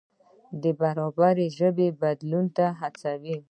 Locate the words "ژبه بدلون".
1.57-2.45